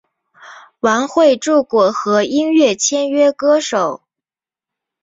[0.79, 4.01] 王汇筑果核音乐签约歌手。